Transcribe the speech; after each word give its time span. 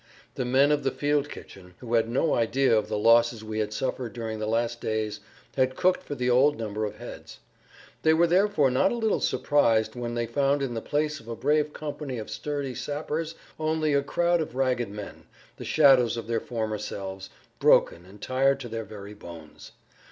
The 0.33 0.45
men 0.45 0.71
of 0.71 0.81
the 0.81 0.89
field 0.89 1.29
kitchen, 1.29 1.75
who 1.77 1.93
had 1.93 2.09
no 2.09 2.33
idea 2.33 2.75
of 2.75 2.87
the 2.87 2.97
losses 2.97 3.43
we 3.43 3.59
had 3.59 3.71
suffered 3.71 4.13
during 4.13 4.39
the 4.39 4.47
last 4.47 4.81
days, 4.81 5.19
had 5.55 5.75
cooked 5.75 6.01
for 6.01 6.15
the 6.15 6.27
old 6.27 6.57
number 6.57 6.85
of 6.85 6.97
heads. 6.97 7.37
They 8.01 8.15
were 8.15 8.25
therefore 8.25 8.71
not 8.71 8.91
a 8.91 8.95
little 8.97 9.19
surprised 9.19 9.93
when 9.93 10.15
they 10.15 10.25
found 10.25 10.63
in 10.63 10.73
the 10.73 10.81
place 10.81 11.19
of 11.19 11.27
a 11.27 11.35
brave 11.35 11.71
company 11.71 12.17
of 12.17 12.31
sturdy 12.31 12.73
sappers 12.73 13.35
only 13.59 13.93
a 13.93 14.01
crowd 14.01 14.41
of 14.41 14.55
ragged 14.55 14.89
men,[Pg 14.89 15.19
61] 15.19 15.27
the 15.57 15.65
shadows 15.65 16.17
of 16.17 16.25
their 16.25 16.39
former 16.41 16.79
selves, 16.79 17.29
broken 17.59 18.03
and 18.03 18.23
tired 18.23 18.59
to 18.61 18.69
their 18.69 18.83
very 18.85 19.13
bones. 19.13 19.73